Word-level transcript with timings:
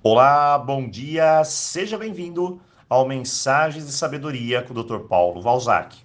Olá, 0.00 0.56
bom 0.56 0.88
dia, 0.88 1.42
seja 1.42 1.98
bem-vindo 1.98 2.60
ao 2.88 3.04
Mensagens 3.04 3.84
de 3.84 3.90
Sabedoria 3.90 4.62
com 4.62 4.72
o 4.72 4.84
Dr. 4.84 5.08
Paulo 5.08 5.42
Valzac. 5.42 5.98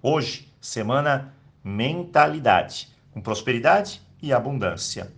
Hoje, 0.00 0.50
semana 0.58 1.34
Mentalidade, 1.62 2.88
com 3.12 3.20
prosperidade 3.20 4.00
e 4.22 4.32
abundância. 4.32 5.12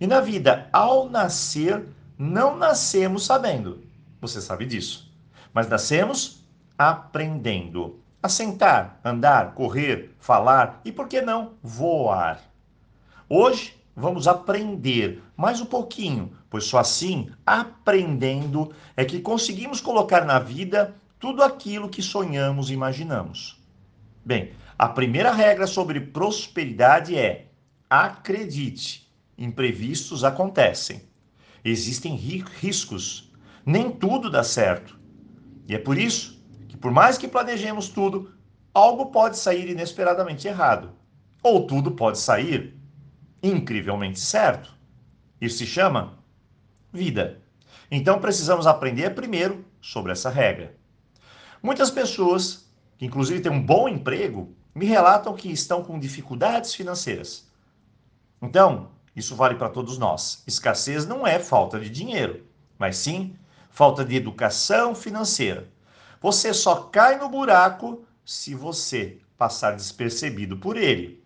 E 0.00 0.06
na 0.06 0.22
vida, 0.22 0.70
ao 0.72 1.10
nascer, 1.10 1.86
não 2.16 2.56
nascemos 2.56 3.26
sabendo, 3.26 3.84
você 4.22 4.40
sabe 4.40 4.64
disso, 4.64 5.14
mas 5.52 5.68
nascemos 5.68 6.42
aprendendo 6.78 8.00
a 8.22 8.28
sentar, 8.30 8.98
andar, 9.04 9.52
correr, 9.52 10.16
falar 10.18 10.80
e, 10.82 10.90
por 10.90 11.08
que 11.08 11.20
não, 11.20 11.52
voar. 11.62 12.40
Hoje 13.28 13.78
vamos 13.96 14.28
aprender 14.28 15.22
mais 15.34 15.58
um 15.58 15.64
pouquinho, 15.64 16.30
pois 16.50 16.64
só 16.64 16.78
assim, 16.78 17.30
aprendendo, 17.46 18.70
é 18.94 19.06
que 19.06 19.20
conseguimos 19.20 19.80
colocar 19.80 20.26
na 20.26 20.38
vida 20.38 20.94
tudo 21.18 21.42
aquilo 21.42 21.88
que 21.88 22.02
sonhamos 22.02 22.68
e 22.68 22.74
imaginamos. 22.74 23.58
Bem, 24.22 24.52
a 24.78 24.86
primeira 24.86 25.32
regra 25.32 25.66
sobre 25.66 25.98
prosperidade 25.98 27.16
é: 27.16 27.46
acredite, 27.88 29.10
imprevistos 29.38 30.22
acontecem. 30.24 31.02
Existem 31.64 32.14
riscos, 32.14 33.32
nem 33.64 33.90
tudo 33.90 34.30
dá 34.30 34.44
certo. 34.44 34.98
E 35.66 35.74
é 35.74 35.78
por 35.78 35.96
isso 35.96 36.44
que, 36.68 36.76
por 36.76 36.92
mais 36.92 37.16
que 37.16 37.26
planejemos 37.26 37.88
tudo, 37.88 38.30
algo 38.74 39.06
pode 39.06 39.38
sair 39.38 39.68
inesperadamente 39.70 40.46
errado, 40.46 40.92
ou 41.42 41.66
tudo 41.66 41.92
pode 41.92 42.18
sair 42.18 42.75
incrivelmente 43.46 44.20
certo. 44.20 44.74
Isso 45.40 45.58
se 45.58 45.66
chama 45.66 46.18
vida. 46.92 47.42
Então 47.90 48.18
precisamos 48.18 48.66
aprender 48.66 49.14
primeiro 49.14 49.64
sobre 49.80 50.12
essa 50.12 50.30
regra. 50.30 50.76
Muitas 51.62 51.90
pessoas, 51.90 52.68
que 52.98 53.06
inclusive 53.06 53.40
têm 53.40 53.52
um 53.52 53.64
bom 53.64 53.88
emprego, 53.88 54.54
me 54.74 54.86
relatam 54.86 55.34
que 55.34 55.50
estão 55.50 55.82
com 55.82 55.98
dificuldades 55.98 56.74
financeiras. 56.74 57.50
Então, 58.42 58.90
isso 59.14 59.34
vale 59.34 59.54
para 59.54 59.70
todos 59.70 59.96
nós. 59.96 60.42
Escassez 60.46 61.06
não 61.06 61.26
é 61.26 61.38
falta 61.38 61.80
de 61.80 61.88
dinheiro, 61.88 62.46
mas 62.78 62.98
sim 62.98 63.34
falta 63.70 64.04
de 64.04 64.16
educação 64.16 64.94
financeira. 64.94 65.68
Você 66.20 66.52
só 66.52 66.82
cai 66.84 67.18
no 67.18 67.28
buraco 67.28 68.04
se 68.24 68.54
você 68.54 69.18
passar 69.38 69.76
despercebido 69.76 70.56
por 70.56 70.76
ele. 70.76 71.24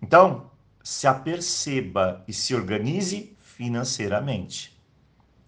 Então, 0.00 0.50
se 0.82 1.06
aperceba 1.06 2.24
e 2.26 2.32
se 2.32 2.54
organize 2.54 3.36
financeiramente. 3.40 4.76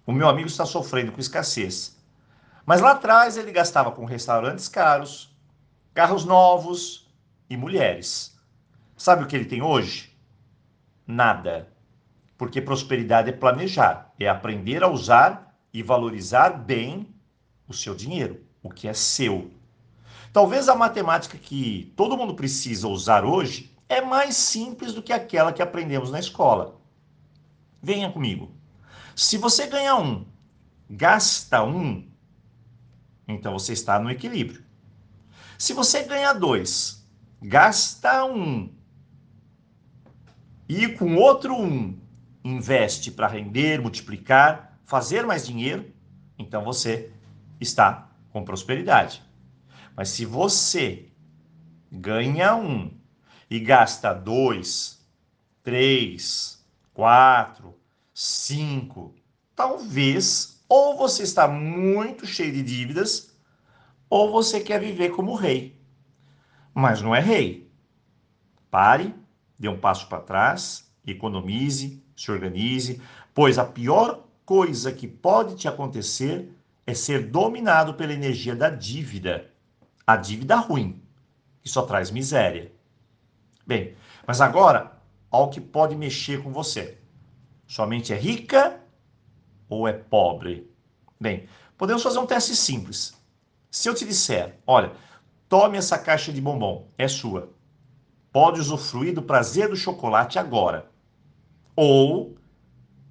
O 0.07 0.13
meu 0.13 0.29
amigo 0.29 0.47
está 0.47 0.65
sofrendo 0.65 1.13
com 1.13 1.21
escassez. 1.21 1.97
Mas 2.65 2.81
lá 2.81 2.93
atrás 2.93 3.37
ele 3.37 3.51
gastava 3.51 3.91
com 3.91 4.05
restaurantes 4.05 4.69
caros, 4.69 5.35
carros 5.93 6.25
novos 6.25 7.11
e 7.49 7.57
mulheres. 7.57 8.39
Sabe 8.97 9.25
o 9.25 9.27
que 9.27 9.35
ele 9.35 9.45
tem 9.45 9.63
hoje? 9.63 10.17
Nada. 11.07 11.69
Porque 12.39 12.61
prosperidade 12.61 13.31
é 13.31 13.33
planejar, 13.33 14.13
é 14.19 14.29
aprender 14.29 14.83
a 14.83 14.89
usar 14.89 15.57
e 15.73 15.83
valorizar 15.83 16.51
bem 16.51 17.15
o 17.67 17.75
seu 17.75 17.95
dinheiro, 17.95 18.45
o 18.63 18.71
que 18.71 18.89
é 18.89 18.95
seu. 18.95 19.51
Talvez 20.33 20.69
a 20.69 20.75
matemática 20.75 21.37
que 21.37 21.93
todo 21.97 22.17
mundo 22.17 22.35
precisa 22.35 22.89
usar 22.89 23.25
hoje 23.25 23.74
é 23.95 24.01
mais 24.01 24.37
simples 24.37 24.93
do 24.93 25.03
que 25.03 25.13
aquela 25.13 25.53
que 25.53 25.63
aprendemos 25.63 26.11
na 26.11 26.19
escola. 26.19 26.81
Venha 27.83 28.11
comigo. 28.11 28.53
Se 29.15 29.39
você 29.39 29.67
ganha 29.67 29.97
um, 29.97 30.27
gasta 30.91 31.63
um, 31.63 32.09
então 33.29 33.53
você 33.53 33.73
está 33.73 33.99
no 33.99 34.11
equilíbrio. 34.11 34.65
Se 35.59 35.73
você 35.73 36.03
ganha 36.03 36.33
dois, 36.33 37.07
gasta 37.41 38.25
um 38.25 38.73
e 40.69 40.89
com 40.89 41.17
outro 41.17 41.55
um 41.55 41.99
investe 42.43 43.11
para 43.11 43.29
render, 43.29 43.81
multiplicar, 43.81 44.79
fazer 44.85 45.25
mais 45.25 45.47
dinheiro, 45.47 45.93
então 46.39 46.65
você 46.65 47.13
está 47.61 48.11
com 48.31 48.45
prosperidade. 48.45 49.23
Mas 49.97 50.09
se 50.09 50.25
você 50.25 51.09
ganha 51.91 52.57
um 52.57 52.91
e 53.55 53.61
gasta 53.61 54.13
dois, 54.13 55.01
três, 55.63 56.61
quatro, 56.93 57.79
cinco, 58.13 59.15
talvez 59.55 60.61
ou 60.69 60.97
você 60.97 61.23
está 61.23 61.47
muito 61.47 62.27
cheio 62.27 62.53
de 62.53 62.65
dívidas 62.65 63.33
ou 64.11 64.33
você 64.33 64.59
quer 64.59 64.81
viver 64.81 65.11
como 65.11 65.37
rei. 65.37 65.81
Mas 66.75 67.01
não 67.01 67.15
é 67.15 67.21
rei. 67.21 67.71
Pare, 68.73 69.15
dê 69.57 69.69
um 69.69 69.79
passo 69.79 70.09
para 70.09 70.21
trás, 70.21 70.93
economize, 71.07 72.03
se 72.17 72.33
organize, 72.33 73.01
pois 73.33 73.57
a 73.57 73.65
pior 73.65 74.27
coisa 74.45 74.91
que 74.91 75.07
pode 75.07 75.55
te 75.55 75.69
acontecer 75.69 76.53
é 76.85 76.93
ser 76.93 77.29
dominado 77.31 77.95
pela 77.95 78.15
energia 78.15 78.57
da 78.57 78.69
dívida. 78.69 79.49
A 80.05 80.17
dívida 80.17 80.57
ruim, 80.57 81.01
que 81.63 81.69
só 81.69 81.83
traz 81.83 82.11
miséria. 82.11 82.75
Bem, 83.67 83.95
mas 84.27 84.41
agora, 84.41 84.93
ao 85.31 85.51
que 85.51 85.61
pode 85.61 85.97
mexer 85.97 86.43
com 86.43 86.53
você. 86.53 86.99
Sua 87.67 87.87
mente 87.87 88.13
é 88.13 88.17
rica 88.17 88.81
ou 89.69 89.89
é 89.89 89.93
pobre? 89.93 90.71
Bem, 91.21 91.49
podemos 91.77 92.03
fazer 92.03 92.19
um 92.19 92.27
teste 92.27 92.55
simples. 92.55 93.15
Se 93.71 93.89
eu 93.89 93.95
te 93.95 94.05
disser, 94.05 94.59
olha, 94.67 94.93
tome 95.49 95.77
essa 95.77 95.99
caixa 95.99 96.33
de 96.33 96.41
bombom, 96.41 96.89
é 96.97 97.09
sua. 97.09 97.51
Pode 98.31 98.61
usufruir 98.61 99.15
do 99.15 99.23
prazer 99.23 99.69
do 99.69 99.77
chocolate 99.77 100.39
agora. 100.39 100.91
Ou 101.75 102.37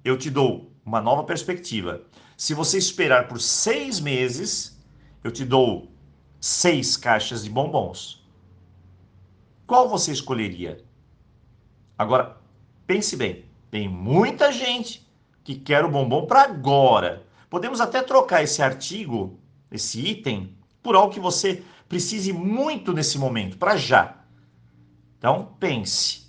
eu 0.04 0.16
te 0.16 0.30
dou 0.30 0.72
uma 0.84 1.00
nova 1.00 1.24
perspectiva. 1.24 2.02
Se 2.36 2.54
você 2.54 2.78
esperar 2.78 3.28
por 3.28 3.40
seis 3.40 4.00
meses, 4.00 4.78
eu 5.22 5.30
te 5.30 5.44
dou 5.44 5.92
seis 6.40 6.96
caixas 6.96 7.44
de 7.44 7.50
bombons. 7.50 8.23
Qual 9.66 9.88
você 9.88 10.12
escolheria? 10.12 10.84
Agora, 11.96 12.36
pense 12.86 13.16
bem: 13.16 13.44
tem 13.70 13.88
muita 13.88 14.52
gente 14.52 15.06
que 15.42 15.54
quer 15.54 15.84
o 15.84 15.90
bombom 15.90 16.26
para 16.26 16.42
agora. 16.42 17.26
Podemos 17.48 17.80
até 17.80 18.02
trocar 18.02 18.42
esse 18.42 18.62
artigo, 18.62 19.38
esse 19.70 20.00
item, 20.00 20.56
por 20.82 20.96
algo 20.96 21.12
que 21.12 21.20
você 21.20 21.62
precise 21.88 22.32
muito 22.32 22.92
nesse 22.92 23.18
momento, 23.18 23.56
para 23.56 23.76
já. 23.76 24.18
Então, 25.18 25.54
pense: 25.58 26.26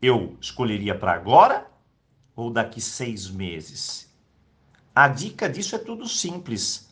eu 0.00 0.36
escolheria 0.40 0.94
para 0.94 1.12
agora 1.12 1.66
ou 2.36 2.50
daqui 2.50 2.80
seis 2.80 3.28
meses? 3.28 4.12
A 4.94 5.08
dica 5.08 5.48
disso 5.48 5.74
é 5.74 5.78
tudo 5.78 6.06
simples. 6.06 6.88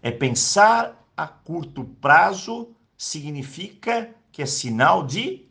É 0.00 0.10
pensar 0.10 1.06
a 1.14 1.26
curto 1.26 1.84
prazo 1.84 2.74
significa 2.96 4.14
que 4.32 4.42
é 4.42 4.46
sinal 4.46 5.06
de 5.06 5.46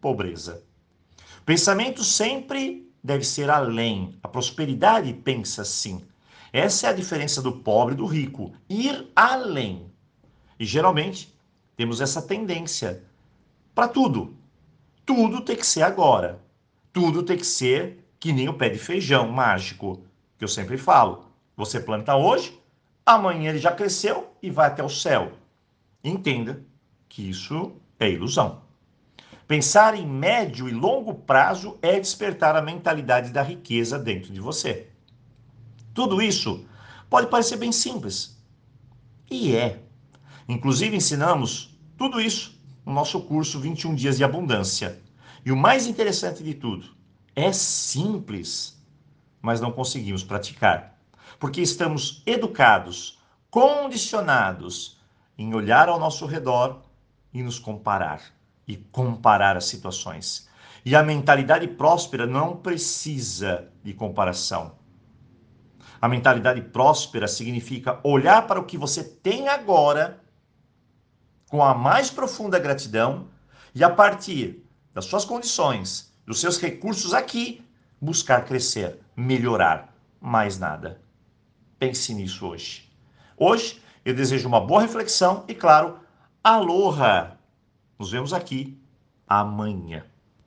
pobreza. 0.00 0.64
Pensamento 1.44 2.02
sempre 2.02 2.90
deve 3.02 3.22
ser 3.22 3.50
além. 3.50 4.18
A 4.22 4.28
prosperidade 4.28 5.12
pensa 5.12 5.62
assim. 5.62 6.02
Essa 6.50 6.86
é 6.86 6.90
a 6.90 6.94
diferença 6.94 7.42
do 7.42 7.52
pobre 7.52 7.94
e 7.94 7.98
do 7.98 8.06
rico, 8.06 8.54
ir 8.68 9.10
além. 9.14 9.92
E 10.58 10.64
geralmente 10.64 11.34
temos 11.76 12.00
essa 12.00 12.22
tendência 12.22 13.04
para 13.74 13.88
tudo. 13.88 14.34
Tudo 15.04 15.42
tem 15.42 15.56
que 15.56 15.66
ser 15.66 15.82
agora. 15.82 16.40
Tudo 16.92 17.22
tem 17.22 17.36
que 17.36 17.46
ser 17.46 18.02
que 18.18 18.32
nem 18.32 18.48
o 18.48 18.54
pé 18.54 18.70
de 18.70 18.78
feijão 18.78 19.28
mágico, 19.30 20.02
que 20.38 20.44
eu 20.44 20.48
sempre 20.48 20.78
falo. 20.78 21.26
Você 21.56 21.78
planta 21.78 22.16
hoje, 22.16 22.58
amanhã 23.04 23.50
ele 23.50 23.58
já 23.58 23.72
cresceu 23.72 24.32
e 24.40 24.48
vai 24.48 24.68
até 24.68 24.82
o 24.82 24.88
céu. 24.88 25.32
Entenda 26.02 26.64
que 27.08 27.28
isso 27.28 27.72
é 28.04 28.10
ilusão. 28.10 28.62
Pensar 29.46 29.94
em 29.94 30.06
médio 30.06 30.68
e 30.68 30.72
longo 30.72 31.14
prazo 31.14 31.78
é 31.82 32.00
despertar 32.00 32.56
a 32.56 32.62
mentalidade 32.62 33.30
da 33.30 33.42
riqueza 33.42 33.98
dentro 33.98 34.32
de 34.32 34.40
você. 34.40 34.88
Tudo 35.92 36.22
isso 36.22 36.64
pode 37.10 37.26
parecer 37.26 37.56
bem 37.56 37.70
simples. 37.70 38.42
E 39.30 39.54
é. 39.54 39.82
Inclusive, 40.48 40.96
ensinamos 40.96 41.78
tudo 41.96 42.20
isso 42.20 42.58
no 42.84 42.92
nosso 42.92 43.20
curso 43.20 43.60
21 43.60 43.94
Dias 43.94 44.16
de 44.16 44.24
Abundância. 44.24 45.00
E 45.44 45.52
o 45.52 45.56
mais 45.56 45.86
interessante 45.86 46.42
de 46.42 46.54
tudo, 46.54 46.88
é 47.36 47.52
simples, 47.52 48.82
mas 49.42 49.60
não 49.60 49.72
conseguimos 49.72 50.22
praticar. 50.22 50.98
Porque 51.38 51.60
estamos 51.60 52.22
educados, 52.24 53.18
condicionados 53.50 54.98
em 55.36 55.54
olhar 55.54 55.88
ao 55.88 55.98
nosso 55.98 56.26
redor 56.26 56.82
e 57.34 57.42
nos 57.42 57.58
comparar 57.58 58.22
e 58.66 58.76
comparar 58.76 59.56
as 59.56 59.66
situações. 59.66 60.48
E 60.84 60.94
a 60.94 61.02
mentalidade 61.02 61.66
próspera 61.66 62.26
não 62.26 62.56
precisa 62.56 63.68
de 63.82 63.92
comparação. 63.92 64.72
A 66.00 66.08
mentalidade 66.08 66.60
próspera 66.60 67.26
significa 67.26 67.98
olhar 68.02 68.46
para 68.46 68.60
o 68.60 68.64
que 68.64 68.78
você 68.78 69.02
tem 69.02 69.48
agora 69.48 70.20
com 71.48 71.62
a 71.62 71.74
mais 71.74 72.10
profunda 72.10 72.58
gratidão 72.58 73.28
e 73.74 73.82
a 73.82 73.90
partir 73.90 74.62
das 74.92 75.06
suas 75.06 75.24
condições, 75.24 76.14
dos 76.26 76.40
seus 76.40 76.58
recursos 76.58 77.14
aqui, 77.14 77.66
buscar 78.00 78.44
crescer, 78.44 78.98
melhorar. 79.16 79.92
Mais 80.20 80.58
nada. 80.58 81.02
Pense 81.78 82.14
nisso 82.14 82.46
hoje. 82.46 82.90
Hoje 83.36 83.82
eu 84.04 84.14
desejo 84.14 84.48
uma 84.48 84.60
boa 84.60 84.80
reflexão 84.80 85.44
e, 85.48 85.54
claro, 85.54 85.98
aloha! 86.44 87.38
Nos 87.98 88.10
vemos 88.10 88.34
aqui 88.34 88.78
amanhã. 89.26 90.04